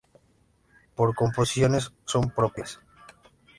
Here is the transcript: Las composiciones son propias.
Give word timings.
Las 0.97 1.13
composiciones 1.15 1.91
son 2.05 2.31
propias. 2.31 2.79